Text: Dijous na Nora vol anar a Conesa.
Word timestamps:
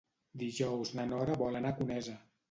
Dijous 0.43 0.91
na 0.99 1.05
Nora 1.09 1.35
vol 1.41 1.59
anar 1.59 1.73
a 1.73 1.77
Conesa. 1.81 2.17